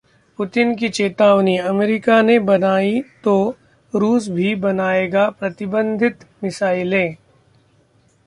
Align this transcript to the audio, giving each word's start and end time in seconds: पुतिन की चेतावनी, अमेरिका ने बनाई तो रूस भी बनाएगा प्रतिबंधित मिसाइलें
पुतिन 0.39 0.73
की 0.75 0.87
चेतावनी, 0.89 1.57
अमेरिका 1.57 2.21
ने 2.21 2.37
बनाई 2.39 3.01
तो 3.23 3.35
रूस 3.93 4.27
भी 4.29 4.55
बनाएगा 4.55 5.29
प्रतिबंधित 5.29 6.25
मिसाइलें 6.43 7.15